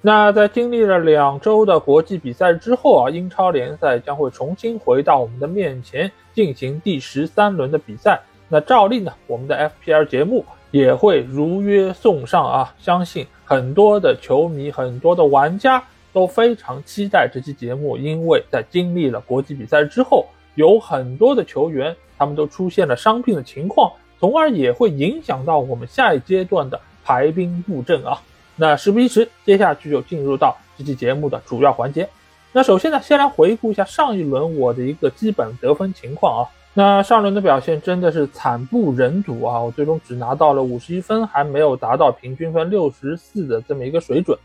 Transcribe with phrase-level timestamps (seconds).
[0.00, 8.20] 那在经历了两周的国际比赛之后啊，英超联赛将会重新回到我们的面前进行第十三轮的比赛。
[8.48, 12.74] 那照例呢，我们的 FPL 节目也会如约送上啊！
[12.78, 28.22] 相信很多的球迷、很多的玩家都非常期待这期节目，因为在经历了国际比赛之后，有很多的球员他们都出现了伤病的情况，从而也会影响到我们下一阶段的排兵布阵啊。
[28.60, 32.08] 那事不宜迟，接下去就进入到这期节目的主要环节。
[32.50, 36.50] 那首先呢，先来回顾一下上一轮我的一个基本得分情况啊。
[36.74, 39.60] 那上轮的表现真的是惨不忍睹啊！
[39.60, 44.36] 我最终只拿到了五十一分，还没有达到平均分六十四的这么一个水准。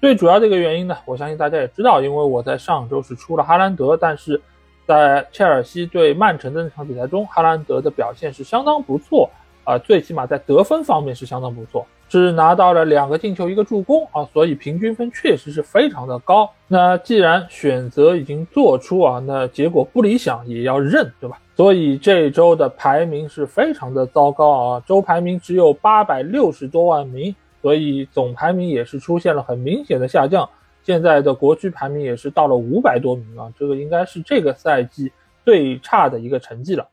[0.00, 4.40] 最主要的一个原因呢，我相信大家也知道，因为我在上周是出了哈兰德，但是
[4.86, 9.28] 在切尔西对曼城的那场比赛中，哈兰德的表现是相当不错
[9.64, 11.86] 啊，最起码在得分方面是相当不错。
[12.08, 16.50] 是拿到了两个进球，一个助攻啊，所以平均分确实是非常的高。
[16.66, 21.38] 那既然选择已经做出啊，那结果不理想也要认，对吧？
[21.54, 30.48] 所以这周的排名是非常的糟糕啊，周排名只有八百六十多万名，所以总排名也是出现了很明显的下降。
[30.82, 35.12] 现在的国区排名也是到了五百多名啊，这个应该是这个赛季
[35.44, 36.88] 最差的一个成绩了。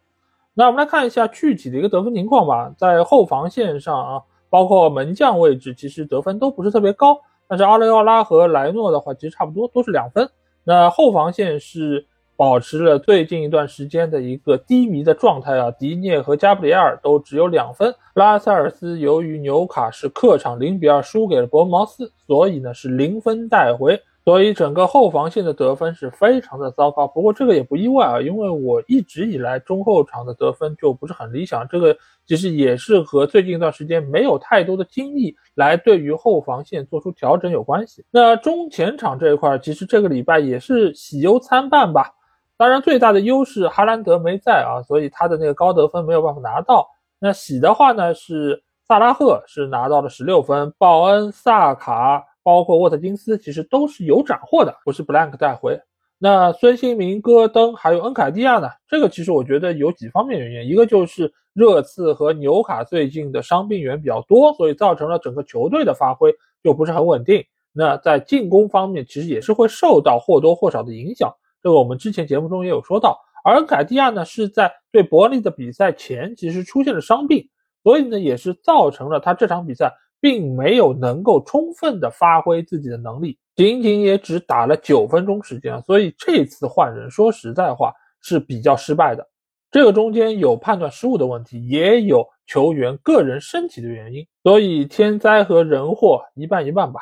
[0.53, 4.21] 那我们来看一下具体的一个得分情况吧，在后防线上啊。
[4.55, 10.29] 包括门将位置，其实得分都不是特别高，但是阿雷奥拉和莱诺的话，其实差不多都是两分。
[10.63, 12.05] 那后防线是
[12.37, 17.93] 保持了最近一段时间的一个低迷的状态啊，迪涅和加布里埃尔都只有两分。
[18.13, 24.01] 拉塞尔斯由于纽卡是客场零比二输给了伯恩茅斯，所以呢是零分带回。
[24.25, 38.03] 所以整个后防线的得分是非常的糟糕，不过这个也不意外啊，因为我一直以来中后场的得分就不是很理想，这个其实也是和最近一段时间没有太多的精力来对于后防线做出调整有关系。
[38.09, 42.11] 那中前场这一块，其实这个礼拜也是喜忧参半吧。
[42.57, 46.89] 当然最大的优势哈兰德没在啊，所以他的那个高得分没有办法拿到。
[47.19, 52.25] 那喜的话呢是萨拉赫是拿到了十六分，鲍恩、萨卡。
[52.45, 55.81] 包括沃特金斯其实都是有斩获的，不是 blank 带回。
[56.19, 58.69] 那孙兴民、戈登还有恩凯蒂亚呢？
[58.87, 66.31] 这个其实我觉得有几方面原因，一个就是热刺和纽卡最近的伤病员比较多，所以造成了整个球队的发挥
[66.63, 67.43] 就不是很稳定。
[67.73, 73.19] 那在进攻方面其实也是会受到或多或少的影响，这个我们之前节目中也有说到。
[73.43, 77.49] 而恩凯蒂亚呢是在对伯利的比赛前其实出现了伤病，
[77.83, 79.91] 所以呢也是造成了他这场比赛。
[80.19, 89.27] 并没有能够充分的发挥自己的能力，仅仅也只打了九分钟时间，所以这次换人说实在话是比较失败的。
[89.71, 97.01] 这个中间有判断失误的问题，也有球员个人身体的原因，所以天灾和人祸一半一半吧。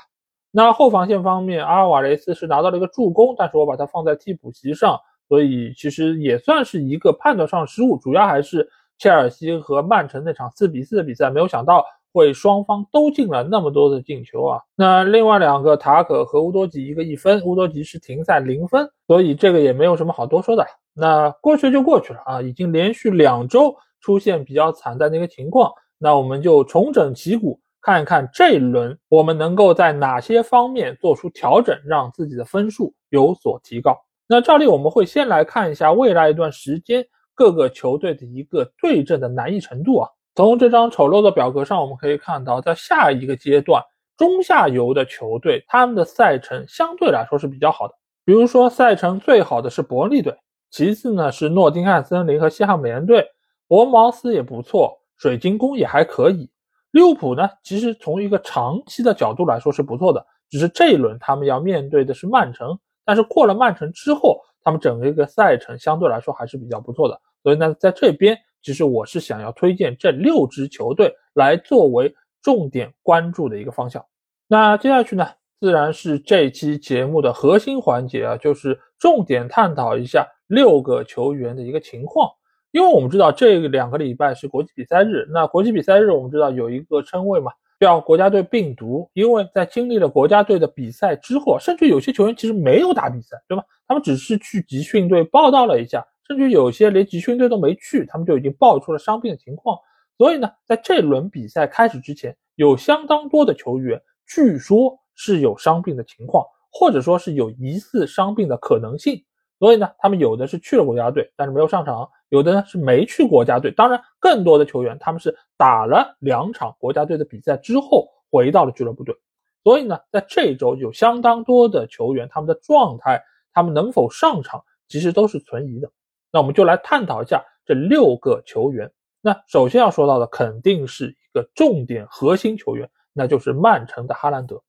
[0.52, 11.86] 那后防线方面，阿尔瓦雷斯是拿到了一个助攻，但是我把它放在替补席上，所以其实也算是一个判断上失误，主要还是切尔西和曼城那场四比四的比赛，没有想到。
[12.14, 14.62] 会双方都进了那么多的进球啊！
[14.76, 20.64] 那另外两个塔可和乌多吉一个一分，乌多吉是停赛零分，所以这个也没有什么好多说的。
[20.94, 33.98] 那过去就过去了啊，已经连续两周出现比较惨淡的一个情况，那我们就重整旗鼓，看一看这一轮我们能够在哪些方面做出调整，让自己的分数有所提高。
[34.28, 40.10] 那照例我们会先来看一下未来一段时间各个球队的一个对阵的难易程度啊。
[40.36, 43.84] 从这张丑陋的表格上，我们可以看到，在下一个阶段，
[44.18, 47.94] 中下游的球队他们的赛程相对来说是比较好的。
[48.26, 50.36] 比如说，赛程最好的是伯利队，
[50.72, 53.24] 其次呢是诺丁汉森林和西汉姆联队，
[53.68, 56.50] 伯茅斯也不错，水晶宫也还可以。
[56.90, 62.76] 利物浦呢，其实从一个长期的角度来说是不错的，只是这一轮他们要面对的是曼城，
[63.06, 67.22] 但是过了曼城之后，他们整个一个赛程相对来说还是比较不错的。
[67.44, 68.36] 所以呢，在这边。
[68.64, 74.04] 其实我是想要推荐这六支球队来作为重点关注的一个方向。
[74.48, 75.28] 那接下去呢，
[75.60, 82.30] 自然是这期节目的核心环节啊，就是重点探讨一下六个球员的一个情况。
[82.72, 93.64] 因为我们知道这两个礼拜是国际比赛日，那国际比赛日我们知道有一个称谓嘛，叫国家队病毒，因为在经历了国家队的比赛之后，甚至有些球员其实没有打比赛，对吧？
[93.88, 99.78] 他们只是去集训队报道了一下，甚至有些连集训队都没去，他们就已经爆出了伤病的情况。
[100.18, 109.24] 所以呢，在这轮比赛开始之前，有相当多的球员据说是有伤病的情况，或者说是有疑似伤病的可能性。
[109.60, 113.72] 所以呢，他们有的是去了国家队，但是没有上场；有的呢是没去国家队。
[113.72, 119.16] 当然，更多的球员他们是打了两场国家队的比赛之后回到了俱乐部队。
[119.64, 123.24] 所以呢，在这周有相当多的球员，他们的状态，
[123.54, 125.90] 他们能否上场，其实都是存疑的。
[126.34, 128.92] 那我们就来探讨一下这六个球员。
[129.22, 134.62] 那首先要说到的肯定是一个重点核心球员，那就是曼城的哈兰德。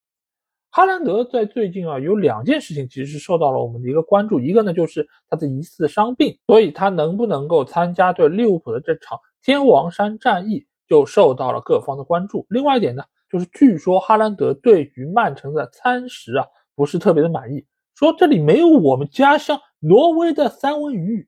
[0.71, 12.45] 哈兰德在最近啊有两件事情其实是受到了我们的一个关注，一个呢就是他的疑似伤病，所以他能不能够参加对利物浦的这场天王山战役就受到了各方的关注。
[12.51, 16.45] 另外一点呢，就是据说哈兰德对于曼城的餐食啊
[16.75, 17.65] 不是特别的满意，
[17.95, 21.27] 说这里没有我们家乡挪威的三文鱼，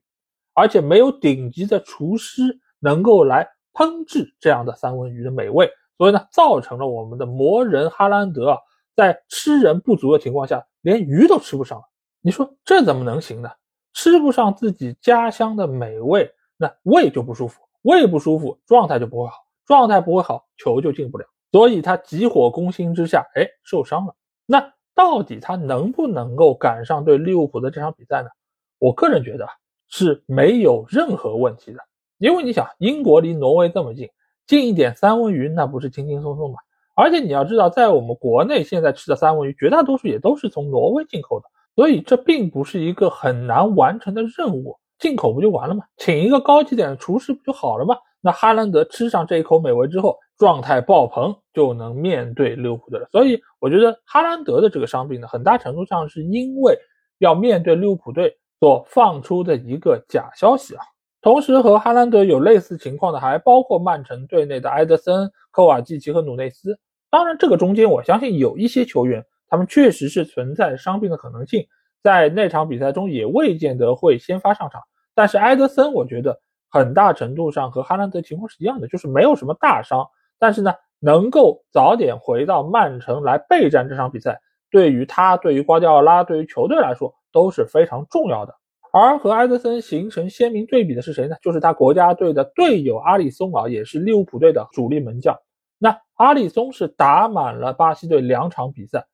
[0.57, 2.59] 而且没有顶级的厨师。
[2.79, 5.67] 能够来烹制这样的三文鱼的美味，
[5.97, 8.57] 所以呢，造成了我们的魔人哈兰德啊，
[8.95, 11.83] 在吃人不足的情况下，连鱼都吃不上了。
[12.21, 13.49] 你说这怎么能行呢？
[13.93, 19.33] 吃不上自己家乡的美味，那胃就不舒服，胃不舒服，状态就不会好，
[19.65, 21.25] 状态不会好，球就进不了。
[21.51, 24.13] 所以他急火攻心之下，哎，受伤了。
[24.45, 28.29] 那到底他能不能够赶上对利物浦的这场比赛呢？
[28.77, 29.51] 我个人觉得啊
[29.89, 31.79] 是没有任何问题的。
[32.17, 34.09] 因为你想，英国离挪威这么近，
[34.45, 36.57] 进一点三文鱼那不是轻轻松松吗？
[36.95, 41.45] 而且你要知道，在我们国内现在吃的三文鱼，绝大多数也都是从挪威进口的，
[41.75, 44.75] 所以这并不是一个很难完成的任务。
[44.97, 45.83] 进口不就完了吗？
[45.97, 47.95] 请一个高级点的厨师不就好了吗？
[48.19, 53.07] 那哈兰德吃上这一口美味之后，状态爆棚，就能面对利物浦队了。
[53.11, 56.75] 所以我觉得哈兰德的这个伤病呢，很大程度上是因为
[57.19, 60.83] 要面对利物浦队所放出的一个假消息啊。
[61.21, 66.79] 同时和哈兰德有类似情况的，还包括曼城队内的埃德森、科瓦季奇和努内斯。
[67.09, 71.65] 当然，这个中间我相信有一些球员，他们确实是存在伤病的可能性，
[72.03, 74.81] 在那场比赛中也未见得会先发上场。
[75.15, 76.39] 但是埃德森，我觉得
[76.69, 80.05] 很大程度上和哈兰德情况是一样的，就是没有什么大伤，
[80.37, 84.39] 但是呢，能够早点回到曼城来备战这场比赛，
[84.69, 88.53] 对于他、对于瓜迪奥拉、对于球队来说都是非常重要的。
[88.93, 91.35] 而和埃德森形成鲜明对比的是谁呢？
[91.41, 95.37] 就是他国家队的队友阿里松啊，也是利物浦队的主力门将。
[95.77, 99.05] 那阿里松是打满了巴西队两场比赛，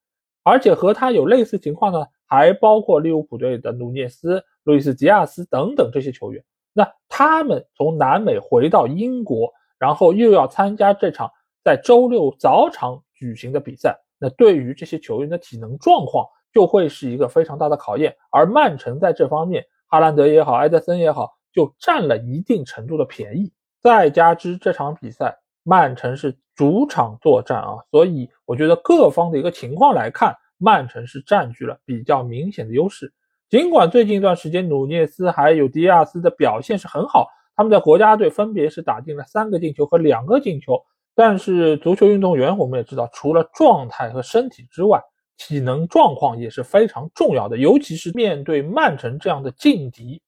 [0.43, 6.41] 而且和他有类似情况呢，还包括利物浦队的努涅斯、路易斯·迪亚斯等等这些球员。
[6.71, 11.29] 那他们从南美回到英国，然后又要参加这场
[11.63, 18.15] 在周六早场举行的比赛，那对于这些球员的体能状况就会是一个非常大的考验。
[18.29, 23.51] 而曼城在这方面，哈兰德也好，埃德森也好，就占了一定程度的便宜。
[23.81, 33.11] 再加之这场比赛，曼城是主场作战啊，所以我觉得各方的一个情况来看，曼城是占据了比较明显的优势。
[33.49, 40.81] 尽管最近一段时间，努涅斯还有迪亚斯的表现是很好，他们在国家队分别是打进了三个进球和两个进球，
[41.13, 45.01] 但是足球运动员我们也知道，除了状态和身体之外，
[45.37, 50.21] 体能状况也是非常重要的，尤其是面对曼城这样的劲敌，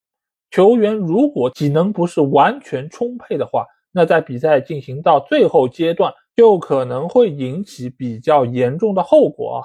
[0.52, 9.60] 球员如果体能不是完全充沛的话，那在比赛进行到最后阶段，就可能会引起比较严重的后果啊。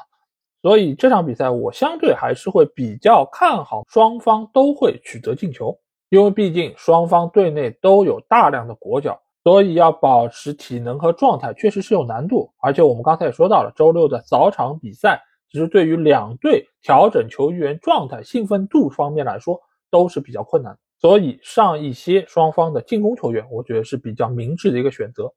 [0.63, 5.77] 所以这场比赛我相对还是会比较看好双方都会取得进球，
[6.11, 12.53] 因为毕竟双方队内都有大量的国脚，所以要保持体能和状态确实是有难度。
[12.61, 15.23] 而且我们刚才也说到了，周六的早场比赛。
[15.51, 25.33] 其实对于两队调整球员状态、兴奋度方面来说都是比较困难，所以上一些双方的进攻球员，我觉得是比较明智的一个选择。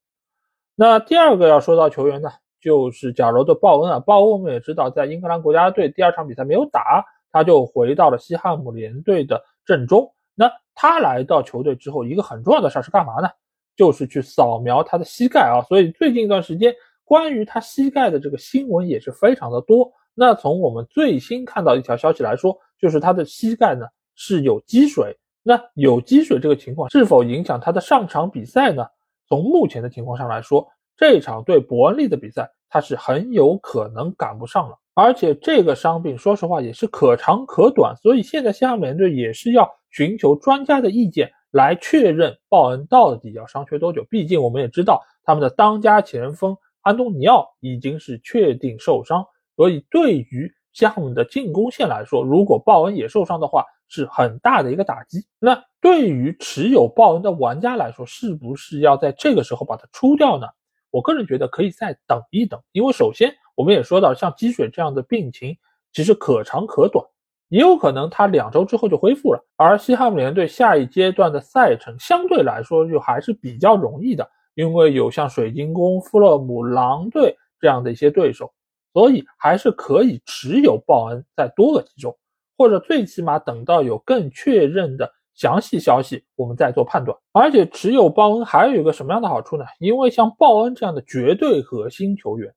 [0.75, 2.29] 那第二个要说到球员呢，
[2.61, 10.13] 就是假如的鲍恩啊，鲍恩我们也知道，在英格兰国家队第二场比赛没有打，他就回到了西汉姆联队的阵中。
[10.35, 13.27] 那他来到球队之后，一个很重要的事儿是干嘛呢？
[13.75, 15.61] 就是去扫描他的膝盖啊。
[15.67, 19.91] 所以最近一段时间，关于他膝盖的这个新闻也是非常的多。
[20.13, 25.17] 那从我们最新看到一条消息来说，就是他的膝盖呢是有积水。
[25.45, 28.85] 那有积水这个情况是否影响他的上场比赛呢？
[29.27, 34.77] 从目前的情况上来说，这场对伯恩利的比赛他是很有可能赶不上了。
[34.93, 44.05] 而且这个伤病说实话也是可长可短，所以现在西汉姆联队也是要寻求专家的意见来确认鲍恩到底要伤缺多久。
[44.09, 55.23] 毕竟我们也知道他们的当家前锋安东尼奥已经是确定受伤，所以对于西汉姆的进攻线来说，如果鲍恩也受伤的话，是很大的一个打击。
[55.39, 60.47] 那对于持有鲍恩的玩家来说，是不是要在这个时候把它出掉呢？
[60.89, 65.55] 我个人觉得可以再等一等，因为首先我们也说到，像积水这样的病情
[65.91, 67.05] 其实可长可短，
[67.49, 69.43] 也有可能他两周之后就恢复了。
[69.57, 78.51] 而西汉姆联队下一阶段的赛程相对来说就还是比较容易的，因为有像水晶宫、富勒姆、狼队这样的一些对手。
[78.93, 82.15] 所以还是可以持有报恩再多个几周，
[82.57, 87.17] 或者最起码等到有更确认的详细消息，我们再做判断。
[87.31, 89.65] 而且持有报恩还有一个什么样的好处呢？
[89.79, 92.53] 因为像报恩这样的绝对核心球员，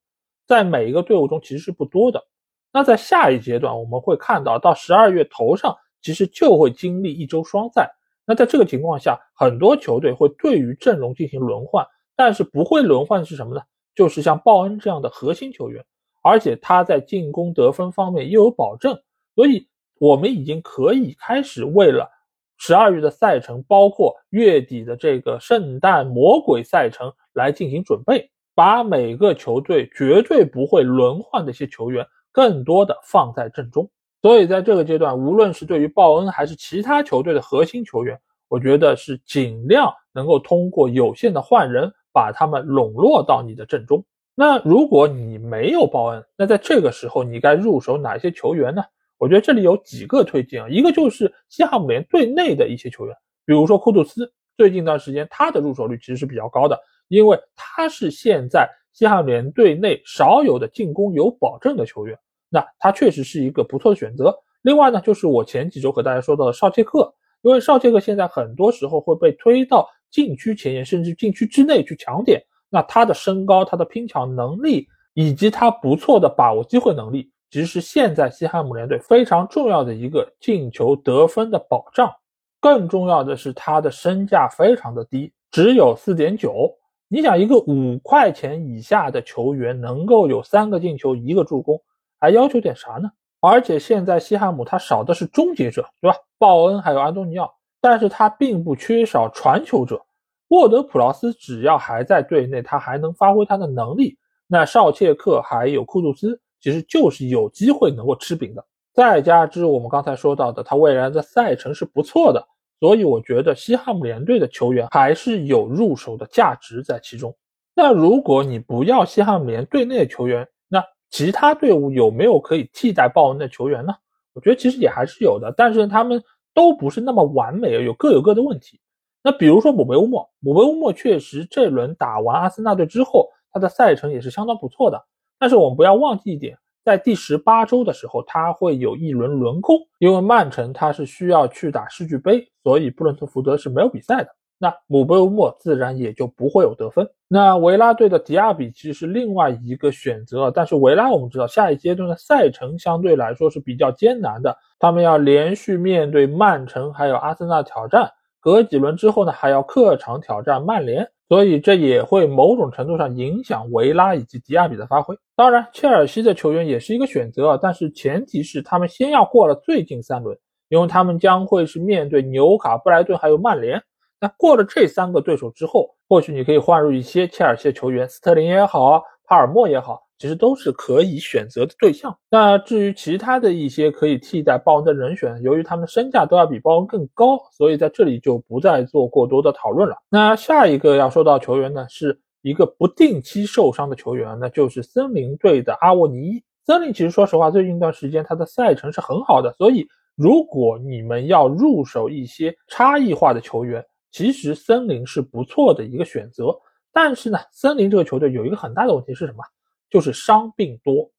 [0.46, 2.22] 在每一个队伍中其实是不多的。
[2.70, 7.90] 那在下一阶段，我们会看到到十二月头上，其实就会经历一周双赛。
[8.26, 13.62] 那在这个情况下，很多球队会对于阵容进行轮换，但是不会轮换是什么呢？
[13.94, 15.82] 就是像报恩这样的核心球员。
[16.26, 18.98] 而且他在进攻得分方面又有保证，
[19.36, 19.68] 所以
[20.00, 22.10] 我们已经可以开始为了
[22.56, 33.88] 十二月的赛程，包括月底的这个圣诞魔鬼赛程来进行准备，把每个球队绝对不会轮换的一些球员更多的放在阵中。
[34.20, 38.18] 所以在这个阶段，无论是对于鲍恩还是其他球队的核心球员，
[38.48, 44.04] 我觉得是尽量能够通过有限的换人，把他们笼络到你的阵中。
[44.38, 48.82] 那如果你没有报恩，那在这个时候你该入手哪些球员呢？
[49.16, 53.16] 我觉得这里有几个推荐啊，一个就是西汉姆联队内的一些球员，
[53.46, 56.78] 比如说库杜斯，最近一段时间他的入手率其实是比较高的，
[57.08, 62.14] 因为他是现在西汉姆联队内少有的进攻有保证的球员，
[62.50, 64.38] 那他确实是一个不错的选择。
[64.60, 72.42] 另外呢，就是我前几周和大家说到的绍切克，因为绍切克现在很多时候会被推到禁区前沿，甚至禁区之内去抢点。
[72.70, 82.12] 那他的身高、他的拼抢能力以及他不错的把握机会能力，其实是现在西汉姆联队非常重要的一个进球得分的保障。
[82.60, 86.70] 更重要的是，他的身价非常的低，只有四点九。
[87.08, 91.80] 你想，一个五块钱以下的球员能够有三个进球、一个助攻，
[92.18, 93.08] 还要求点啥呢？
[93.40, 96.16] 而且现在西汉姆他少的是终结者，对吧？
[96.38, 100.02] 鲍恩还有安东尼奥，但是他并不缺少传球者。
[100.48, 108.64] 沃德普劳斯只要还在队内，他还能发挥他的能力，那绍切克还有库杜斯，其实就是有机会能够吃饼的。
[108.94, 112.46] 再加之我们刚才说到的，他未来的赛程是不错的，
[112.80, 117.36] 所以我觉得西汉姆联队的球员还是有入手的价值在其中。
[117.74, 123.92] 那如果你不要西汉姆联队内的球员，那其他队伍有没有可以替代鲍恩的球员呢？
[124.32, 126.22] 我觉得其实也还是有的，但是他们
[126.54, 128.80] 都不是那么完美，有各有各的问题。
[129.26, 135.04] 那比如说姆贝乌莫，姆贝乌莫确实这轮打完阿森纳队之后，他的赛程也是相当不错的。
[135.36, 144.28] 但是我们不要忘记一点，在第十八周的时候，他会有一轮轮空，因为曼城他是需要去打世俱杯，所以布伦特福德是没有比赛的。
[144.58, 147.04] 那姆贝乌莫自然也就不会有得分。
[147.26, 158.08] 那维拉队的迪亚比其实是另外一个选择，但是维拉我们知道下一阶段的赛程相对来说是比较艰难的，他们要连续面对曼城还有阿森纳挑战。
[158.46, 165.18] 隔几轮之后呢，还要客场挑战曼联，所以这也会某种程度上影响维拉以及迪亚比的发挥。
[165.34, 170.38] 当然，切尔西的球员也是一个选择，但是前提是他们先要过了最近三轮，
[170.68, 173.82] 因为他们将会是面对纽卡、布莱顿还有曼联。
[174.20, 180.05] 那过了这三个对手之后，或许你可以换入一些切尔西的球员，斯特林也好，帕尔默也好。
[180.18, 182.16] 其实都是可以选择的对象。
[182.30, 189.96] 那至于其他的一些可以替代鲍恩的人选，由于他们身价都要比鲍恩更高，所以在这里就不再做过多的讨论了。
[190.08, 196.42] 那下一个要说到球员呢，是一个不定期受伤的球员，那就是森林队的阿沃尼。
[196.64, 206.56] 森林其实说实话，最近一段时间他的赛程是很好的，所以如果你们要入手一些差异化的球员，其实森林是不错的一个选择。
[206.92, 209.44] 但是呢，森林这个球队有一个很大的问题是什么？
[209.90, 211.10] 就是伤病多，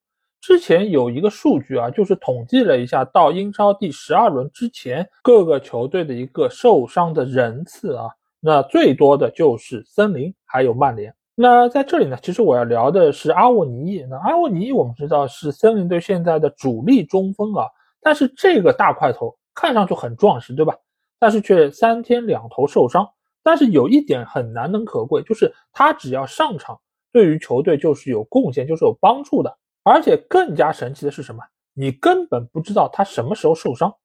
[0.41, 8.09] 之前有一个数据啊，就是统计了一下，到英超第十二轮之前，各个球队的一个受伤的人次啊，
[8.39, 11.13] 那最多的就是森林还有曼联。
[11.33, 14.03] 那在这里呢，其实我要聊的是阿沃尼。
[14.09, 17.65] 那阿沃尼我们知道是森林队现在的主力中锋啊，
[18.01, 20.75] 但是这个大块头看上去很壮实，对吧？
[21.19, 23.07] 但是却三天两头受伤。
[23.43, 26.79] 但是有一点很难能可贵，就是他只要上场。
[27.11, 29.57] 对于球队就是有贡献，就是有帮助的。
[29.83, 31.43] 而且更加神奇的是什么？
[31.73, 33.95] 你根本不知道他什么时候受伤，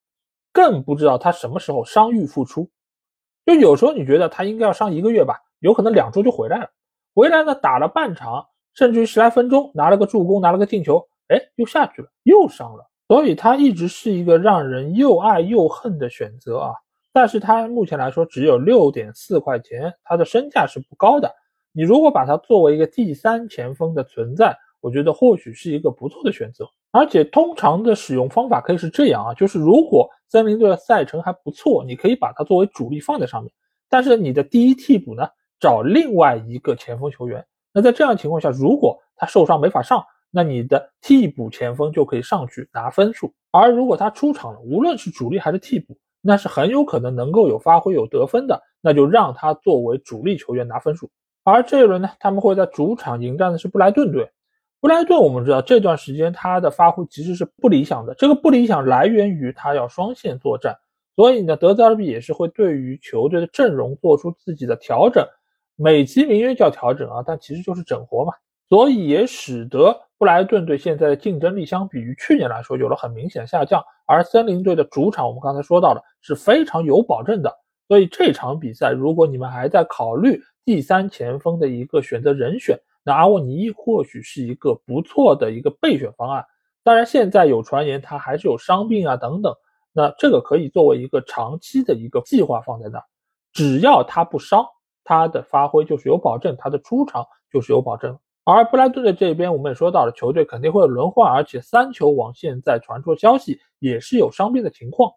[0.53, 2.71] 更不知道他什么时候伤愈复出。
[3.45, 6.71] 就有时候你觉得他应该要伤一个月吧，有可能两周就回来了。
[7.15, 12.87] 回来呢，打了半场，甚至于十来分钟拿了个助攻，拿了个进球，哎，又下去了，又伤了。
[13.09, 16.75] 所以他一直是一个让人又爱又恨的选择啊。
[17.13, 21.35] 但是他目前来说只有六点四块钱，他的身价是不高的。
[21.73, 26.67] 你如果把它作为一个第三前锋的存在，我觉得或许是一个不错的选择。
[26.91, 33.51] 而且通常的使用方法可以是这样啊，就是如果森林队的赛程还不错，你可以把它作为主力放在上面。
[33.89, 35.27] 但是你的第一替补呢，
[35.59, 37.45] 找另外一个前锋球员。
[37.73, 43.33] 那在这样情况下，如果他受伤没法上，那你的替补前锋就可以上去拿分数。
[43.51, 51.11] 而如果他出场了，无论是主力还是替补，那是很有可能能够有发挥、有得分的，那就让他作为主力球员拿分数。
[51.45, 54.31] 而这一轮呢，他们会在主场迎战的是布莱顿队。
[54.81, 60.77] 布莱顿我们知道这段时间他的发挥其实是不理想的，这个不理想来源于他要双线作战，
[61.15, 65.25] 所以呢，德泽尔比也是会对于球队的阵容做出自己的调整，
[65.77, 68.33] 美其名曰叫调整啊，但其实就是整活嘛。
[68.69, 77.55] 所以也使得布莱顿队现在的竞争力相比于去年来说有了很明显下降，而森林队的主场我们刚才说到了是非常有保证的，
[77.87, 86.45] 所以这场比赛如果你们还在考虑第三前锋的一个选择人选，那阿沃尼或许是一个不错的一个备选方案。
[86.85, 89.55] 当然现在有传言他还是有伤病啊等等，
[89.93, 93.05] 那这个可以作为一个长期的一个计划放在那，
[93.53, 94.65] 只要他不伤，
[95.05, 98.19] 他的发挥就是有保证，他的出场就是有保证。
[98.45, 105.13] 而布莱顿的这边，我们也说到了，球队肯定会轮换，而且三球网现在传出消息也是有伤病的情况，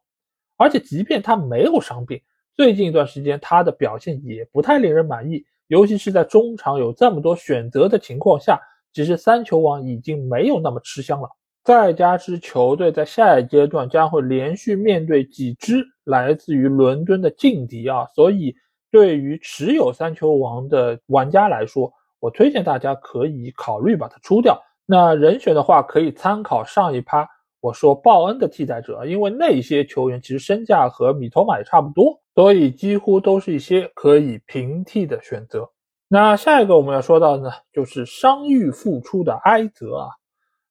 [0.58, 2.22] 而且即便他没有伤病，
[2.56, 8.60] 最近一段时间他的表现也不太令人满意，尤其是在中场有这么多选择的情况下，
[8.94, 11.28] 其实三球王已经没有那么吃香了。
[11.64, 18.56] 再加之球队在下一阶段将会连续面对几支来自于伦敦的劲敌啊，所以
[18.92, 24.62] 对于持有三球王的玩家来说，我推荐大家可以考虑把它出掉。
[24.86, 27.28] 那人选的话，可以参考上一趴
[27.66, 35.68] 我说报恩的替代者，因为那些球员其实身价和米托马也差不多，所以几乎都是一些可以平替的选择。
[36.08, 40.10] 那下一个我们要说到的呢，就是伤愈复出的埃泽啊，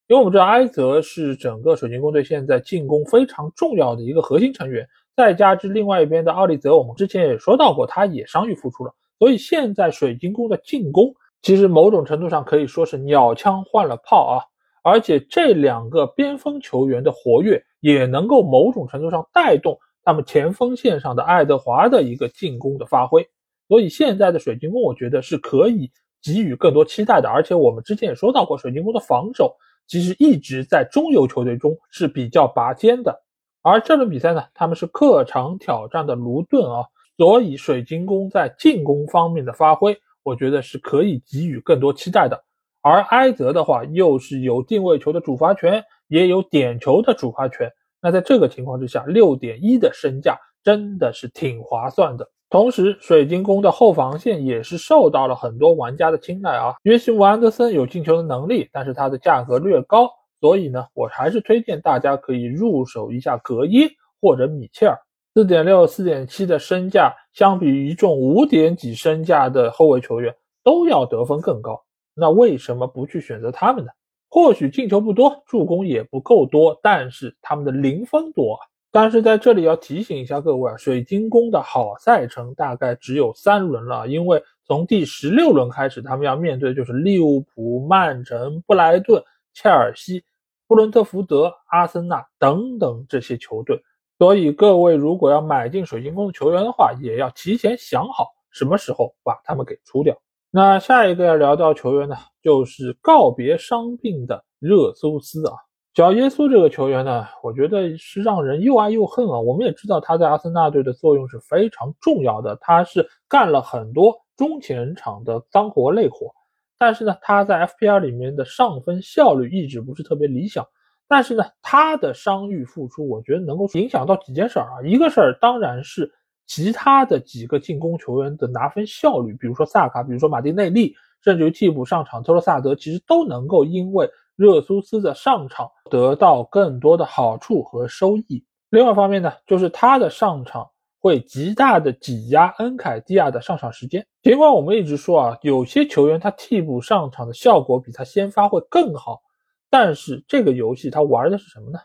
[0.07, 11.13] 因为我们知道埃泽是整个水晶宫队现在进攻非常重要的一个核心成员，再加之另外一边的奥利泽，我们之前也说到过，他也伤愈复出了，所以现在水晶宫的进攻。
[11.43, 14.37] 其实某种程度上可以说是鸟枪换了炮啊，
[14.85, 23.27] 而且这两个边锋球员的活跃也能够某种程度上带动他们前锋线上的爱德华的一个进攻的发挥，
[23.67, 25.91] 所以现在的水晶宫我觉得是可以
[26.23, 27.31] 给予更多期待的。
[27.31, 33.19] 而且我们之前也说到过，水晶宫的防守其实一直在中游球队中是比较拔尖的，
[33.63, 36.85] 而这轮比赛呢，他们是客场挑战的卢顿啊，
[37.17, 39.97] 所以水晶宫在进攻方面的发挥。
[40.23, 42.45] 我觉得是可以给予更多期待的，
[42.85, 47.73] 而埃泽的话又是有定位球的主罚权，也有点球的主罚权。
[48.03, 52.29] 那在这个情况之下，六点一的身价真的是挺划算的。
[52.51, 56.75] 同时，水晶宫的后防线也是受到了很多玩家的青睐啊。
[56.83, 60.11] 约翰·安德森有进球的能力，但是他的价格略高，
[60.43, 63.89] 所以呢，我还是推荐大家可以入手一下格耶
[64.21, 64.97] 或者米切尔。
[65.33, 71.83] 四点六、四点七的身价，相比于一众五点几身价的后卫球员，都要得分更高。
[72.15, 73.91] 那为什么不去选择他们呢？
[74.29, 78.67] 或许进球不多，助攻也不够多，但是他们的零分多啊。
[78.91, 89.23] 但是在这里要提醒一下各位啊，水晶宫的好赛程大概只有三轮了，因为从第十六轮开始，他们要面对的就是利物浦、曼城、布莱顿、
[89.53, 90.25] 切尔西、
[90.67, 93.83] 布伦特福德、阿森纳等等这些球队。
[94.17, 100.17] 所以各位如果要买进水晶宫的球员的话，也要提前想好什么时候把他们给出掉。
[100.57, 105.55] 那下一个要聊到球员呢，就是告别伤病的热苏斯啊。
[105.95, 109.41] 小耶稣这个球员呢，我觉得是让人又爱又恨啊。
[109.41, 116.33] 我们也知道他在阿森纳队的作用是非常重要的，他是干了很多中前场的脏活累活，
[116.79, 120.65] 但是呢，他在 FPR 里面的上分效率一直不是特别理想。
[121.09, 124.87] 但是呢，他的伤愈复出，我觉得能够影响到几件事儿啊。
[124.87, 126.13] 一个事儿当然是
[126.47, 138.45] 其他的几个进攻球员的拿分效率，比如说萨卡，比如说马丁内利，甚至于替补上场特罗萨德，其实都能够因为热苏斯的上场得到更多的好处和收益。
[138.71, 144.07] 另外一方面呢，就是他的上场会极大的挤压恩凯蒂亚的上场时间。
[144.23, 149.23] 尽管我们一直说啊，有些球员他替补上场的效果比他先发会更好。
[149.71, 151.79] 但是这个游戏它玩的是什么呢？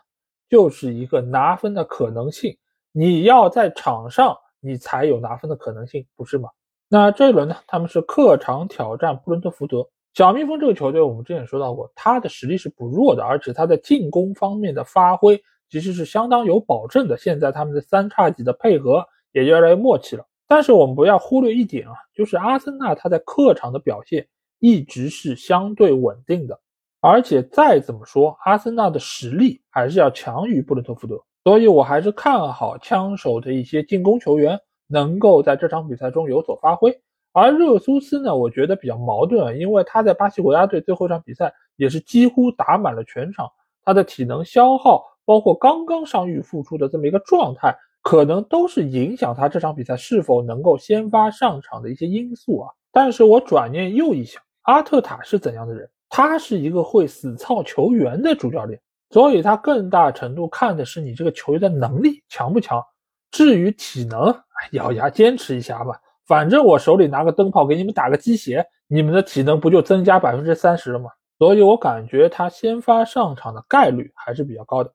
[0.48, 2.56] 就是一个拿分的可能性，
[2.92, 6.48] 你要在场上，你才有拿分的可能性，不是吗？
[6.88, 17.16] 那这一轮呢，他们是客场挑战布伦特福德，小蜜蜂这个球队，我们之前说到过，他的实力是不弱的，而且他在进攻方面的发挥其实是相当有保证的。
[17.16, 20.26] 现在他们的三叉戟的配合也越来越默契了。
[20.48, 24.26] 但是我们不要忽略一点啊，就是阿森纳他在客场的表现
[24.58, 26.58] 一直是相对稳定的，
[27.00, 37.00] 而且再怎么说，阿森纳的实力还是要强于布伦特福德，所以我还是看好枪手的一些进攻球员能够在这场比赛中有所发挥。
[37.32, 43.48] 而热苏斯呢，我觉得比较矛盾啊，因为他在巴西国家队最后一场比赛也是几乎打满了全场，
[43.84, 52.68] 他的体能消耗，包括刚刚伤愈复出的这么一个状态，可能都是影响他这场比赛是否能够先发上场的一些因素啊。
[52.92, 55.88] 但是我转念又一想，阿特塔是怎样的人？
[56.08, 62.82] 他是一个会死操球员的主教练，所以他更大程度看的是你这个球员的能力强不强。
[63.30, 64.34] 至于体能，
[64.72, 66.00] 咬牙坚持一下吧。
[66.26, 71.10] 反正我手里拿个灯泡给你们打个鸡血，你们的体能不就增加百分之三十了吗？
[71.38, 74.92] 所以我感觉他先发上场的概率还是比较高的。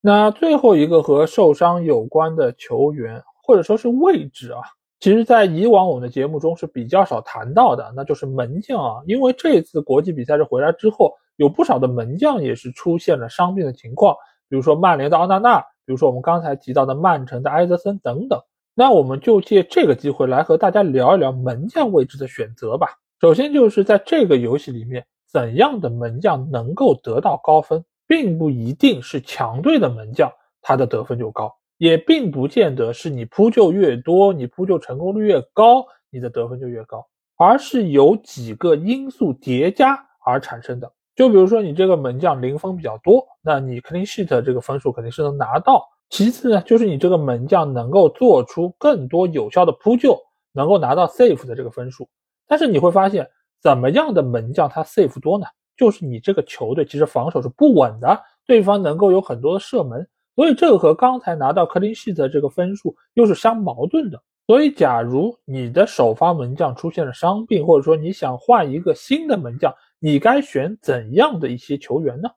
[0.00, 4.60] 那最后一个和受伤有关的球员或者说是位置啊，
[5.00, 9.02] 其实在以往我们的节目中是比较少谈到的，那就是门将啊。
[9.06, 14.14] 因为这次国际比赛日回来之后，有不少的门将也是出现了伤病的情况，
[14.48, 18.40] 比如说曼联的奥纳纳，比如说我们刚才提到的曼城的埃泽森等等。
[18.74, 22.88] 那我们就借这个机会来和大家聊一聊门将位置的选择吧。
[23.20, 30.32] 首先就是在这个游戏里面，怎样的门将能够得到高分，并不一定是强队的门将
[30.62, 40.92] 他的得分就高，也并不见得是你扑救越多，你扑救成功率越高，你的得分就越高，而是由几个因素叠加而产生的。
[41.16, 45.84] 就比如说你这个门将零封比较多，那你 clean sheet 这个分数肯定是能拿到。
[46.10, 50.18] 其次呢，就是你这个门将能够做出更多有效的扑救，
[50.52, 52.08] 能够拿到 safe 的这个分数。
[52.46, 53.28] 但是你会发现，
[53.60, 55.46] 怎么样的门将他 safe 多呢？
[55.76, 60.08] 就是你这个球队其实防守是不稳的，对方能够有很多的射门，
[60.38, 64.22] 所以这个和刚才拿到 clean sheet 的这个分数又是相矛盾的。
[64.46, 72.28] 所以，假如你的首发门将出现了伤病，或者说你想换一个新的门将，你该选怎样的一些球员呢？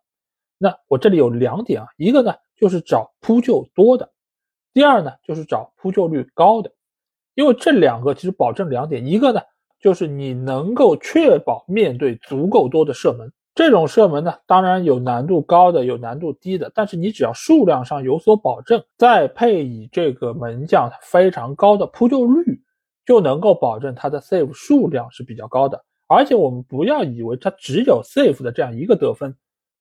[0.57, 2.33] 那我这里有两点啊，一个呢。
[2.57, 4.11] 就是找扑救多的，
[4.71, 6.71] 第二呢，就是找扑救率高的，
[7.33, 9.41] 因为这两个其实保证两点，一个呢，
[9.79, 22.59] 就是你能够确保面对足够多的射门，这种射门呢，当然有难度高的，有难度低的，但是你只要数量上有所保证，再配以这个门将非常高的扑救率，
[23.05, 29.31] 就能够保证他的 save 数量是比较高的，而且我们不要以为他只有 save 的这样一个得分。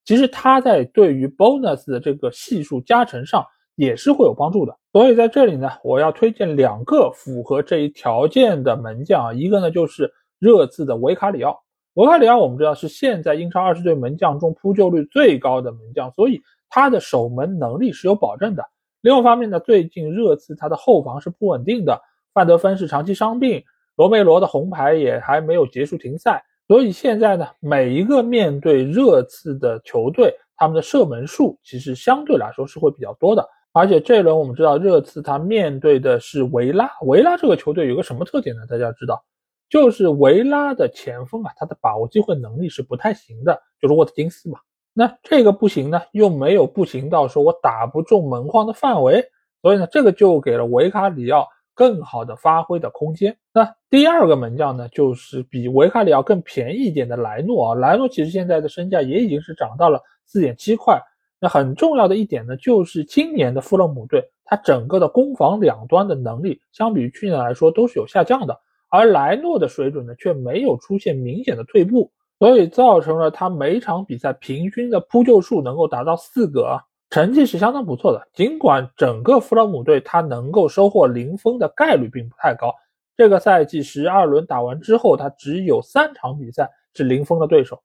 [0.04, 3.42] 其实它在对于 bonus 的这个系数加成上
[3.76, 11.58] 也是会有帮助的，所以在这里呢，我要推荐两个符合这一条件的门将啊，一个呢就是热刺的维卡里奥。
[12.00, 18.64] 罗卡里奥我们知道是现在英超二十队门将中扑救率最高的门将，所以他的守门能力是有保证的。
[19.02, 22.00] 另外一方面呢，最近热刺他的后防是不稳定的，
[22.32, 23.62] 范德芬是长期伤病，
[23.96, 26.42] 罗梅罗的红牌也还没有结束停赛。
[26.66, 33.46] 所以现在呢，每一个面对热刺的球队，他们的射门数其实相对来说是会比较多的。
[33.74, 38.62] 而且这一轮我们知道，热刺他面对的是维拉，维拉这个球队有个什么特点呢？
[38.66, 39.22] 大家知道，
[39.70, 44.58] 就是维拉的前锋啊，他的把握机会能力是不太行的，就是沃特金斯嘛。
[44.92, 49.24] 那这个不行呢，又没有不行到说我打不中门框的范围，
[49.62, 51.48] 所以呢，这个就给了维卡里奥。
[51.72, 53.34] 更好的发挥的空间。
[53.54, 57.74] 那第二个门将呢，就是比维卡里奥更便宜一点的莱诺啊。
[57.74, 61.00] 莱诺其实现在的身价也已经是涨到了四点七块。
[61.38, 68.60] 那很重要的一点呢，就是今年的富勒姆队，他整个的攻防两端的能力，相比于去年来说都是有下降的。
[68.90, 76.82] 而莱诺的水准呢，却没有出现明显的退步，所以造成了他每场比赛平均的扑救数能够达到四个啊。
[77.08, 82.74] 成绩是相当不错的，尽管整个弗洛姆队他能够收获零封的概率并不太高。
[83.16, 87.82] 这个赛季十二轮打完之后，他只有三场比赛是零封的对手，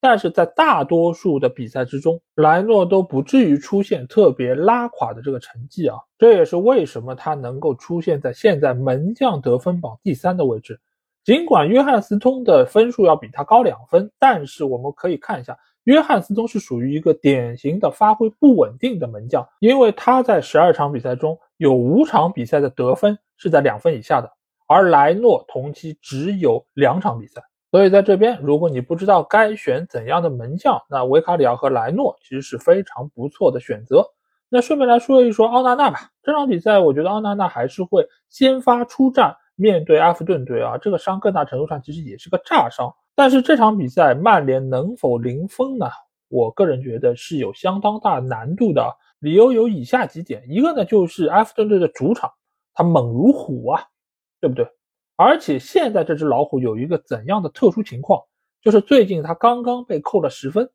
[0.00, 5.96] 但是在大多数的比赛之中，莱诺都不至于出现特别拉垮的这个成绩啊。
[6.16, 10.80] 这也是为什么他能够出现在现在门将得分榜第三的位置。
[11.24, 15.58] 尽管约翰斯通的分数要比他高两分，但是我们可以看一下。
[15.84, 24.30] 约翰斯通是属于一个典型的发挥不稳定的门将，因为他在十二场比赛中有五场比赛的得分是在两分以下的，
[24.66, 34.04] 而莱诺同期只有两场比赛，所以在这边，如果你不知道该选怎样的门将，那维卡里奥和莱诺其实是非常不错的选择。
[34.48, 42.94] 那顺便来说一说奥纳纳吧，这场比赛我觉得奥纳纳还是会先发出战，面对阿弗顿队啊，这个伤更大程度上其实也是个炸伤。
[43.14, 45.86] 但是这场比赛曼联能否零封呢？
[46.28, 48.96] 我个人觉得是有相当大难度的。
[49.18, 52.32] 理由有以下几点：一个呢就是埃弗顿队的主场，
[52.72, 53.82] 它猛如虎啊，
[54.40, 54.66] 对不对？
[55.18, 58.22] 而且现在这只老虎有一个怎样的特殊情况？
[58.62, 60.70] 就是最近它刚刚被扣了十分。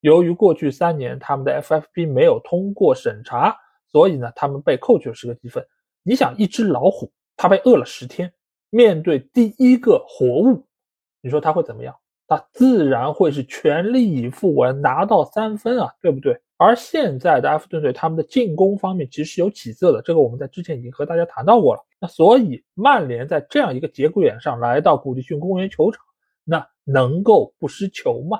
[0.00, 3.54] 由于过去三年他们的 FFP 没有通过审查，
[3.88, 5.62] 所以呢他们被扣去了十个积分。
[6.02, 8.32] 你想，一只老虎它被饿了十天，
[8.70, 10.66] 面对第一个活物。
[11.20, 11.94] 你说它会怎么样？
[12.26, 16.40] 它自然会是全力以赴，我要拿到三分啊，对不对？
[16.62, 21.80] 而现在的埃弗顿队，他们的进攻方面其实是有起色的，这个我们在之前已经和大家谈到过了。
[22.00, 26.04] 那所以曼联在这样一个节骨眼上来到古迪逊公园球场，
[26.44, 28.38] 那能够不失球吗？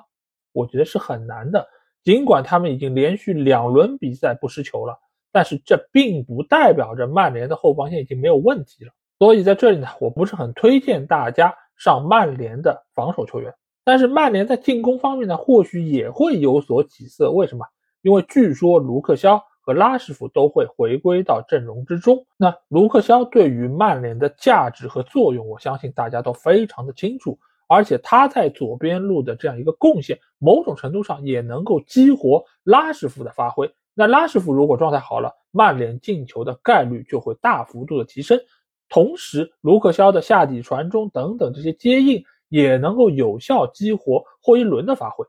[0.53, 1.67] 我觉得是很难的。
[2.05, 4.99] 尽管他们已经连续两轮比赛不失球了，
[5.31, 8.93] 但是这并不代表着曼联的后防线已经没有问题了。
[9.19, 11.55] 所以在这里呢，我不是很推荐大家。
[11.75, 17.33] 上曼联的防守球员，但是曼联在进攻方面呢，或许也会有所起色。
[17.33, 17.67] 为什么？
[18.03, 22.27] 因为据说卢克肖和拉什福都会回归到阵容之中。
[22.37, 27.39] 那卢克肖对于曼联的价值和作用，我相信大家都非常的清楚。
[27.69, 33.73] 而且他在左边路的这样一个贡献，某种程度上也能够激活拉什福的发挥。
[33.95, 38.39] 那拉什福如果状态好了，曼联进球的概率就会大幅度的提升。
[38.91, 45.25] 同时，卢克肖的下底传中等等这些接应也能够有效激活霍伊伦的发挥，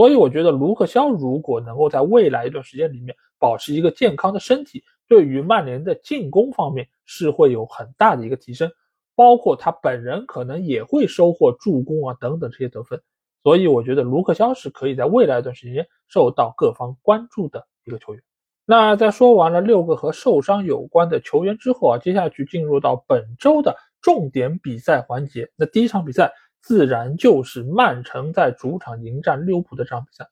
[0.00, 8.70] 所以我觉得卢克肖如果能够在未来一段时间里面保持一个健康的身体，对于曼联的进攻方面是会有很大的一个提升，
[9.14, 12.98] 包括他本人可能也会收获助攻啊等等这些得分，
[13.42, 18.22] 所以我觉得卢克肖是可以在未来一段时间受到各方关注的一个球员。
[18.64, 25.50] 那在说完了六个和受伤有关的球员之后啊，接下去进入到本周的重点比赛环节。
[25.56, 26.32] 那第一场比赛
[26.62, 30.26] 自然就是曼城在主场迎战利物浦的这场比赛。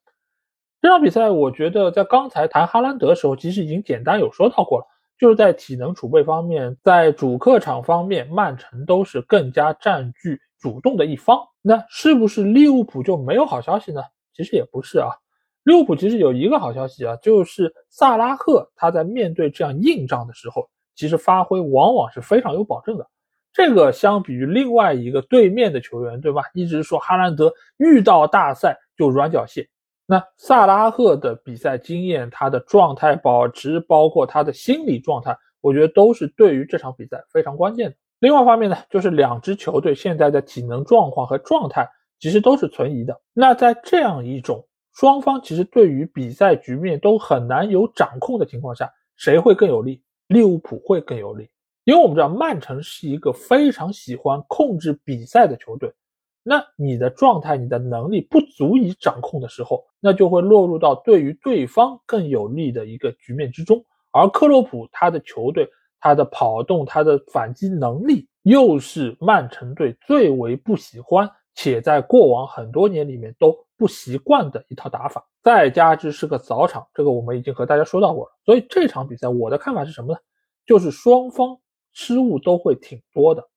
[0.80, 4.86] 这场比赛我觉得在刚才谈哈兰德的时候，其实已经简单有说到过了，
[5.18, 11.40] 就是在体能储备方面，在主客场方面，曼城都是更加占据主动的一方。
[11.62, 14.02] 那是不是利物浦就没有好消息呢？
[14.32, 15.10] 其实也不是啊。
[15.64, 23.06] 利物浦其实有一个好消息啊，就是萨拉赫他在面对这样硬仗的时候，其实发挥往往是非常有保证的。
[23.52, 26.42] 这个相比于另外一个对面的球员，对吧？
[26.54, 29.68] 一直说哈兰德遇到大赛就软脚蟹，
[30.06, 37.96] 那萨拉赫的比赛经验、他的状态保持，包括他的心理状态，我觉得都是对于这场比赛非常关键的。
[38.20, 43.20] 另外一方面呢，就是两支球队现在的体能状况和状态其实都是存疑的。
[43.32, 50.02] 那在这样一种双方其实对于比赛局面都很难有掌控的情况下，谁会更有利？
[50.26, 51.48] 利物浦会更有利，
[51.88, 55.90] 因为我们知道曼城是一个非常喜欢控制比赛的球队。
[56.42, 63.82] 那你的状态、你的能力不足以掌控的时候，那就会落入到对于对方更有利的一个局面之中。
[64.10, 65.66] 而克洛普他的球队，
[65.98, 71.26] 他的跑动、他的反击能力，又是曼城队最为不喜欢。
[71.54, 78.32] 且在过往很多年里面都不习惯的一套打法，再加之是个早场，这个我们已经和大家说到过了。
[78.44, 80.18] 所以这场比赛我的看法是什么呢？
[80.66, 81.58] 就是双方
[82.00, 83.48] 失误都会挺多的，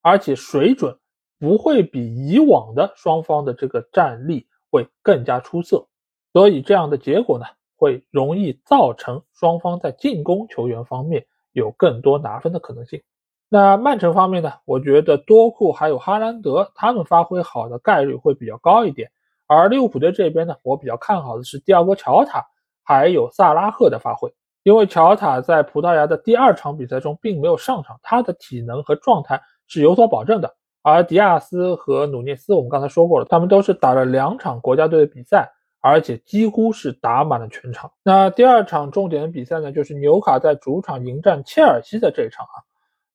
[0.00, 0.98] 而且水准
[1.38, 5.86] 不会比以往的双方的这个战力会更加出色。
[6.32, 7.44] 所以这样的结果呢，
[7.76, 13.02] 会容易造成双方在进攻球员方面有更多拿分的可能性。
[13.50, 14.54] 那曼城方面呢？
[14.64, 19.10] 我觉得多库还有哈兰德他们发挥好的概率会比较高一点。
[19.46, 22.46] 而利物浦队这边呢，我比较看好的是蒂亚戈乔塔
[22.82, 24.32] 还有萨拉赫的发挥，
[24.64, 30.52] 因为乔塔在葡萄牙的第二场比赛中并没有上场，他的体能和状态是有所保证的。
[30.82, 35.50] 而迪亚斯和努涅斯，我们刚才说过了，他们都是打了两场国家队的比赛，
[35.80, 37.90] 而且几乎是打满了全场。
[38.02, 42.64] 那第二场重点的比赛呢，就是纽卡在主场迎战切尔西的这一场啊。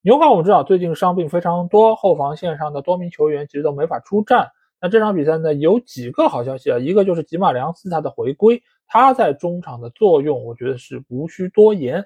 [0.02, 4.50] 纽卡我们知道最近伤病非常多，后防线上的多名球员其实都没法出战。
[4.80, 12.04] 那这场比赛呢，有几个好消息啊，一个就是吉马良斯他的回归，他在中场的作用我觉得是无需多言。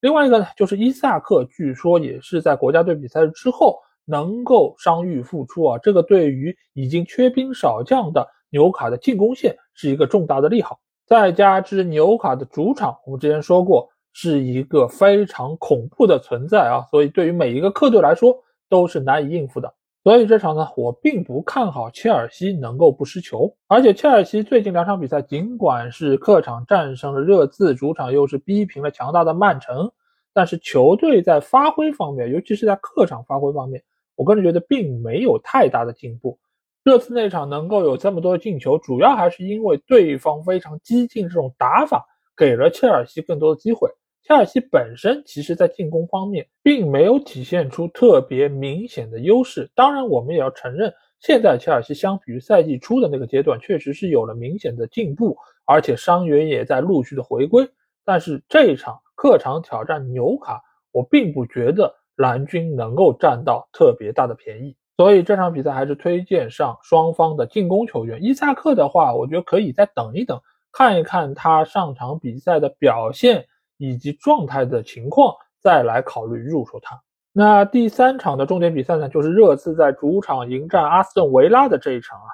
[0.00, 10.78] 另外一个呢，就是伊萨克，据说也是在国家队比赛之后能够伤愈复出啊，这个对于已经缺兵少将的纽卡的进攻线是一个重大的利好。
[11.06, 13.88] 再加之纽卡的主场，我们之前说过。
[14.18, 18.34] 是一个非常恐怖的存在啊，所以对于每一个客队来说
[18.66, 19.74] 都是难以应付的。
[20.06, 23.52] 所以这场呢，我并不看好切尔西能够不失球。
[23.66, 29.90] 而且切尔西最近两场比赛，尽管是客场战胜了热刺，主场又是逼平了强大的曼城，
[30.32, 33.82] 但是球队在发挥方面，尤其是在客场发挥方面，
[34.14, 36.38] 我个人觉得并没有太大的进步。
[36.84, 43.90] 热刺那场能够有这么多进球，主要还是因为对方非常激进这种打法，给了切尔西更多的机会。
[44.26, 49.70] 切尔西本身其实在进攻方面并没有体现出特别明显的优势。
[49.72, 57.68] 当然，我们也要承认，现在切尔西相比于赛季初的那个阶段，确实是有了明显的进步，而且伤员也在陆续的回归。
[58.04, 60.60] 但是这一场客场挑战纽卡，
[60.90, 64.76] 我并不觉得蓝军能够占到特别大的便宜。
[64.96, 68.24] 所以这场比赛还是推荐上双方的进攻球员。
[68.24, 70.40] 伊萨克的话，我觉得可以再等一等，
[70.72, 77.00] 看一看他上场比赛的表现以及状态的情况，再来考虑入手他。
[77.32, 82.28] 那第三场的重点比赛呢，就是热刺在主场迎战阿斯顿维拉的这一场啊。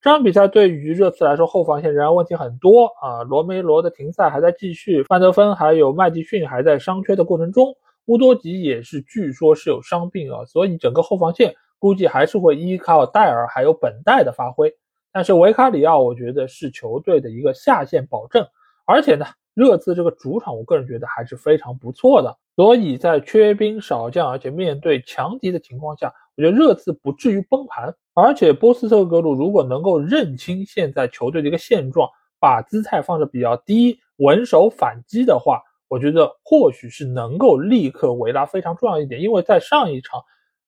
[0.00, 3.22] 这场比赛对于热刺来说，后防线仍然问题很多啊。
[3.24, 11.54] 罗梅罗的停赛还在继续，范德芬还有麦迪逊还在伤缺的过程中，乌多吉也是据说是有伤病啊，所以整个后防线。
[11.78, 14.72] 估计还是会依靠戴尔还有本代的发挥，
[15.12, 18.46] 但是维卡里奥我觉得是球队的一个下线保证，
[18.86, 32.06] 而且呢，热刺这个主场我个人觉得还是非常不错的，所以在缺兵少将而且面对强敌的情况下，我觉得热刺不至于崩盘，而且波斯特格鲁如果能够认清现在球队的一个现状，
[32.38, 40.20] 把姿态放的比较低，稳守反击的话，我觉得或许是能够立刻维拉非常重要一点，因为在上一场。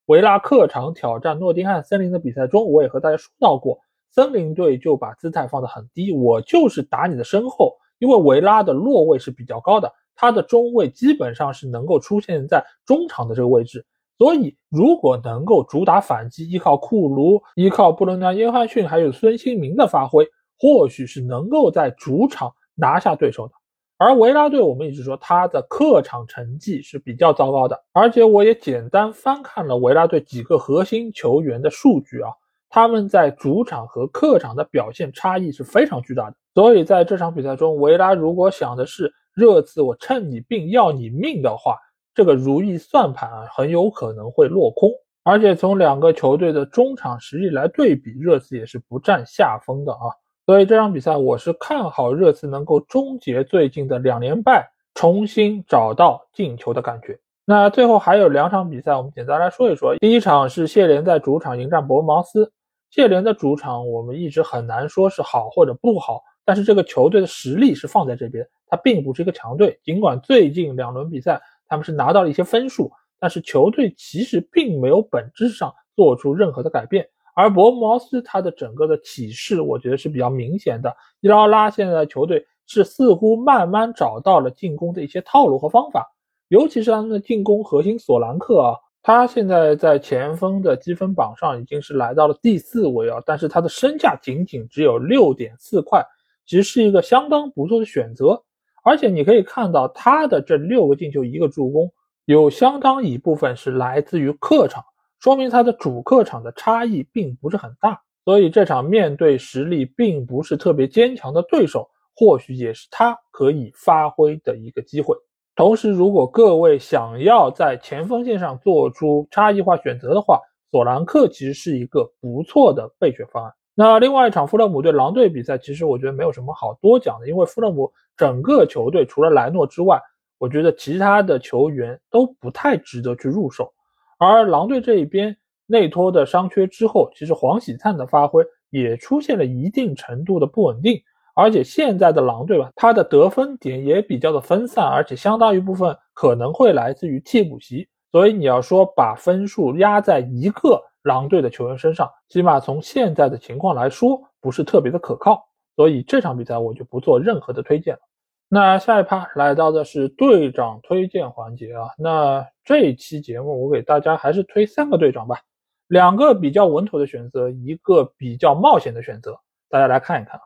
[0.06, 3.78] 维拉客场挑战诺丁汉森林的比赛中，我也和大家说到过，
[4.10, 13.84] 森林队就把姿态放得很低，我就是打你的身后，因为维拉的落位是比较高的，他的中位基本上是能够出现在中场的这个位置，
[14.18, 23.52] 所以如果能够主打反击，依靠库卢、依靠布伦南约翰逊还有孙兴民的发挥，或许是能够在主场拿下对手的。
[23.96, 32.30] 而维拉队，我们一直说他的客场成绩是比较糟糕的，而且我也简单翻看了维拉队几个核心球员的数据啊，
[32.68, 36.36] 他们在主场和客场的表现差异是非常巨大的。
[36.58, 41.78] 所以在这场比赛中，维拉如果想的是热刺我趁你病要你命的话，
[42.12, 44.90] 这个如意算盘啊很有可能会落空。
[45.22, 50.10] 而且从两个球队的中场实力来对比，热刺也是不占下风的啊。
[50.46, 57.16] 所以这场比赛我是看好热刺能够终结最近的两连败，重新找到进球的感觉。
[57.44, 59.94] 那最后还有两场比赛，我们简单来说一说。
[59.98, 62.52] 第一场是谢联在主场迎战伯恩茅斯。
[62.90, 69.78] 谢联的主场我们一直很难说是好或者不好，但是这个球队的实力是放在这边，它并不是一个强队。
[69.84, 77.06] 尽管最近两轮比赛他们是拿到了一些分数，但是球队其实并没有本质上做出任何的改变。
[77.34, 80.96] 而伯恩茅斯他的整个的起势，我觉得是比较明显的。
[81.20, 86.10] 伊劳拉现在球队是似乎慢慢找到了进攻的一些套路和方法，
[86.48, 96.02] 尤其是他们的进攻核心索兰克啊，他现在在前锋的积分榜上已经是来到了第四位啊，但是他的身价仅仅只有六点四块，
[96.48, 98.42] 其实是一个相当不错的选择。
[98.82, 101.92] 而且你可以看到他的这六个进球一个助攻，
[102.24, 104.82] 有相当一部分是来自于客场。
[105.20, 115.16] 说明他的主客场的差异并不是很大，所以这场面对实力并不是特别坚强的对手，或许也是他可以发挥的一个机会。
[115.54, 123.52] 同时，如果各位想要在前锋线上做出差异化选择的话，索兰克其实是一个不错的备选方案。
[123.80, 130.02] 那另外一场富勒姆对狼队比赛，其实我觉得没有什么好多讲的，因为富勒姆整个球队除了莱诺之外，
[130.36, 133.72] 我觉得其他的球员都不太值得去入手。
[134.18, 135.36] 而狼队这一边，
[135.66, 141.00] 内托的伤缺之后，其实黄喜灿的发挥也出现了一定程度的不稳定。
[141.36, 147.88] 而且现在的狼队吧，他的得分点也比较的分散，而且相当一部分可能会来自于替补席。
[148.10, 155.48] 所以你要说把分数压在一个狼队的球员身上，起码从现在的情况来说，不是特别的可靠。
[155.74, 158.00] 所以这场比赛我就不做任何的推荐了。
[158.48, 161.88] 那下一趴来到的是队长推荐环节啊。
[161.98, 165.40] 那这期节目我给大家还是推三个队长吧，
[165.86, 169.38] 两个比较稳妥的选择，一个比较冒险的选择，
[169.68, 170.40] 大家来看一看。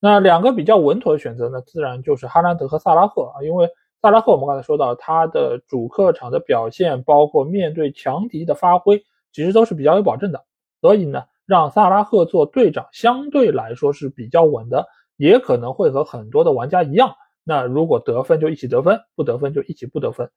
[0.00, 3.42] 那两个比较稳妥的选择呢，自然就是哈兰德和萨拉赫啊。
[3.42, 3.68] 因为
[4.00, 9.02] 萨拉赫我们刚才说到他的主客场的表现，包括面对强敌的发挥，
[9.38, 10.44] 其实都是比较有保证的。
[10.80, 14.84] 所以呢，让萨拉赫做队长相对来说是比较稳的。
[15.16, 17.14] 也可能会和很多的玩家一样，
[17.44, 20.28] 那如果得分就一起得分，不得分就一起不得分。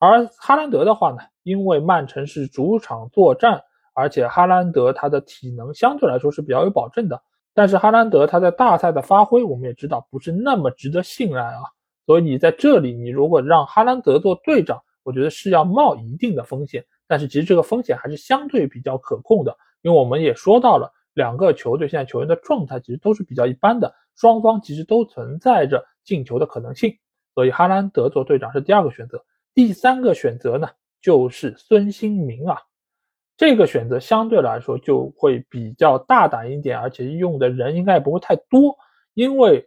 [0.00, 3.62] 而哈兰德的话呢，因为曼城是主场作战，
[3.92, 7.22] 而且哈兰德他的体能相对来说是比较有保证的。
[7.54, 11.62] 但是哈兰德他在大赛的发挥，我们也知道不是那么值得信赖啊。
[12.06, 16.84] 所以你在这里，你如果让哈兰德做队长，我觉得是要冒一定的风险。
[17.14, 26.92] 但是其实这个风险还是相对比较可控的，因为我们也说到了，两个球队现在球员的状态其实都是比较一般的，双方其实都存在着进球的可能性，
[27.36, 29.24] 所以哈兰德做队长是第二个选择。
[29.54, 30.68] 第三个选择呢，
[31.00, 32.58] 就是孙兴民啊，
[33.36, 38.76] 这个选择相对来说就会比较大胆一点，而且用的人应该也不会太多，
[39.14, 39.64] 因为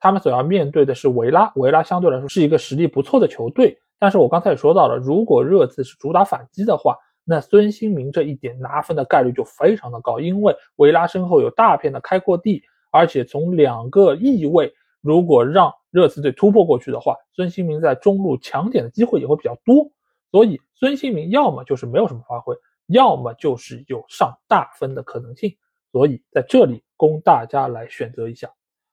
[0.00, 3.78] 他们所要面对的是维拉，维拉相对来说是一个实力不错的球队。
[3.98, 14.72] 但是我刚才也说到了，如果热刺是主打反击的话，那孙兴民这一点拿分的概率就非常的高，因为维拉身后有大片的开阔地，而且从两个翼位，
[15.02, 19.90] 如果让热刺队突破过去的话，孙兴民在中路抢点的机会也会比较多，
[20.30, 22.54] 所以孙兴民要么就是没有什么发挥，
[22.86, 25.54] 要么就是有上大分的可能性，
[25.92, 28.50] 所以在这里供大家来选择一下。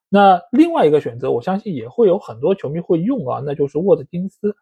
[0.10, 4.56] 那另外一个选择，我相信也会有很多球迷会用啊，那就是沃特金斯。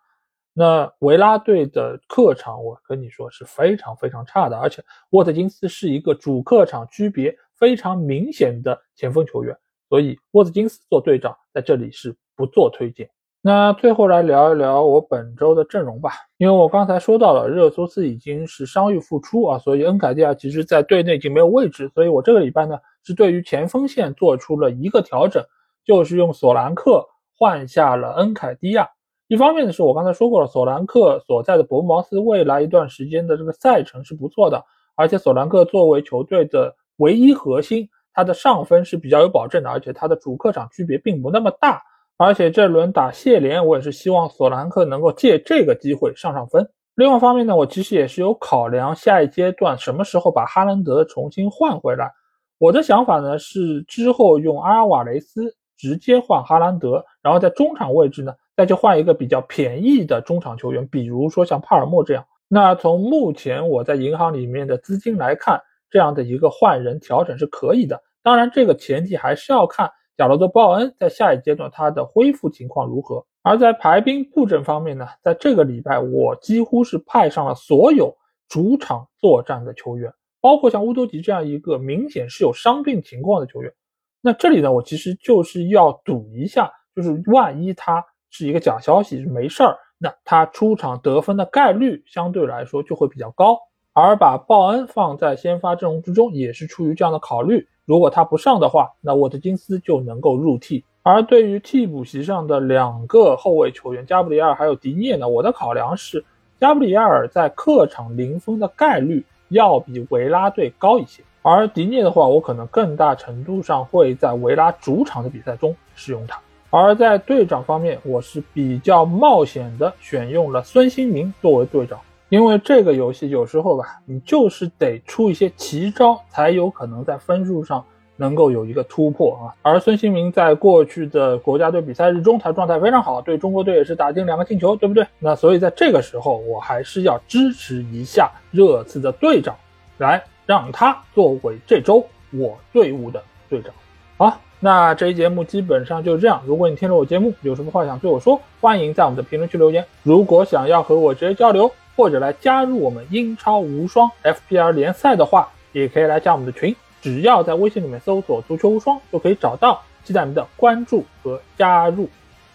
[0.56, 9.58] 那维拉队的客场，我跟你说是非常非常差的，而且沃特金斯是一个主客场区别非常明显的前锋球员，
[9.90, 13.10] 所以沃特金斯做队长在这里是不做推荐。
[13.42, 25.44] 那最后来聊一聊我本周的阵容吧，因为我刚才说到了热苏斯已经是伤愈复出啊，所以恩凯蒂亚其实在队内已经没有位置，所以我这个礼拜呢是对于前锋线做出了一个调整，
[25.84, 27.06] 就是用索兰克
[27.38, 28.88] 换下了恩凯蒂亚。
[29.28, 34.64] 一方面呢，是我刚才说过了，索兰克所在的伯恩茅斯未来一段时间的这个赛程是不错的，
[34.96, 41.82] 而且索兰克作为球队的唯一核心，他的上分是比较有保证的，而且他的主客场区别并不那么大，
[42.18, 46.70] 而且这轮打谢联，我也是希望索兰克能够借这个机会上上分。
[46.96, 52.12] 另外一方面呢，我其实也是有考量下一阶段什么时候把哈兰德重新换回来。
[52.60, 58.34] 我的想法呢是之后用阿尔瓦雷斯直接换哈兰德，然后在中场位置呢。
[58.56, 62.26] 再去换一个比较便宜的中场球员，比如说像帕尔默这样。
[62.48, 68.00] 那从目前我在银行里面的资金来看，这样的一个换人调整是可以的。
[68.22, 73.26] 当然，这个前提还是要看贾罗德·鲍恩在下一阶段他的恢复情况如何。
[73.42, 78.16] 而在排兵布阵方面呢，在这个礼拜我几乎是派上了所有
[78.48, 83.74] 主场作战的球员，包括像乌多吉这样一个明显是有伤病情况的球员。
[84.22, 88.06] 那这里呢，我其实就是要赌一下，就是万一他。
[88.34, 93.60] 是一个假消息，是没事儿，那他出场得分的概率相对来说就会比较高。
[93.94, 97.68] 而把鲍恩放在先发阵容之中，也是出于这样的考虑。
[97.86, 100.84] 如果他不上的话，那沃特金斯就能够入替。
[101.04, 106.26] 而对于替补席上的两个后卫球员加布里埃尔还有迪涅呢，我的考量是
[106.60, 116.42] 加布里埃尔在客场零封的概率要比维拉队高一些，而迪涅的话，我可能更大程度上会在维拉主场的比赛中使用他。
[116.76, 122.00] 而在队长方面，我是比较冒险的选用了孙兴民作为队长，
[122.30, 129.54] 因为这个游戏有时候吧，你就是得出一些奇招，才有可能在分数上能够有一个突破啊。
[129.62, 135.06] 而孙兴民在过去的国家队比赛日中，他状态非常好，对中国队也是打进两个进球，对不对？
[135.20, 139.56] 那所以在这个时候，我还是要支持一下热刺的队长，
[140.00, 143.72] 来让他作为这周我队伍的队长。
[144.18, 144.40] 好。
[144.64, 146.42] 那这一节目基本上就是这样。
[146.46, 149.86] 如果你听了我节目，有什么话想对我说，欢迎在我们的评论区留言。
[150.04, 156.74] 如果想要和我直接交流，或者来加入我们英超无双 FPL 联赛的话，也可以来加我们的群。
[157.02, 159.84] 只要在微信里面搜索“足球无双”就可以找到。
[160.06, 162.10] 期待您的关注和加入。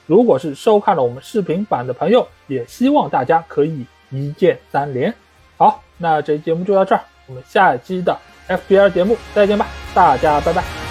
[0.06, 5.12] 如果是收看了我们视频版的朋友，也希望大家可以一键三连。
[5.58, 8.16] 好，那这期节目就到这儿，我们下期的
[8.48, 10.87] FPL 节目再见吧，大家拜拜。